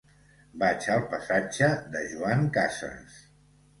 [0.61, 3.21] Vaig al passatge de Joan Casas.